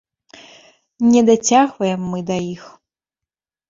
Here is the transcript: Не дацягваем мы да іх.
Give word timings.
Не 1.11 1.21
дацягваем 1.29 2.01
мы 2.15 2.19
да 2.35 2.43
іх. 2.53 2.63